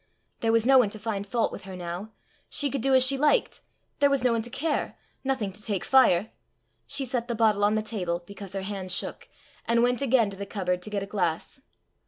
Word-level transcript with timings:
There 0.39 0.51
was 0.51 0.65
no 0.65 0.79
one 0.79 0.89
to 0.89 0.97
find 0.97 1.27
fault 1.27 1.51
with 1.51 1.65
her 1.65 1.75
now! 1.75 2.11
She 2.49 2.71
could 2.71 2.81
do 2.81 2.95
as 2.95 3.05
she 3.05 3.19
liked 3.19 3.61
there 3.99 4.09
was 4.09 4.23
no 4.23 4.31
one 4.31 4.41
to 4.41 4.49
care! 4.49 4.97
nothing 5.23 5.51
to 5.51 5.61
take 5.61 5.85
fire! 5.85 6.31
She 6.87 7.05
set 7.05 7.27
the 7.27 7.35
bottle 7.35 7.63
on 7.63 7.75
the 7.75 7.83
table, 7.83 8.23
because 8.25 8.53
her 8.53 8.63
hand 8.63 8.91
shook, 8.91 9.29
and 9.67 9.83
went 9.83 10.01
again 10.01 10.31
to 10.31 10.37
the 10.37 10.47
cupboard 10.47 10.81
to 10.81 10.89
get 10.89 11.03
a 11.03 11.05
glass. 11.05 11.61